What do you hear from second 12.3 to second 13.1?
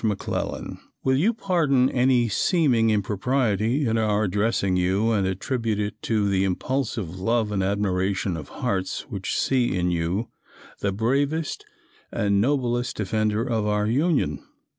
noblest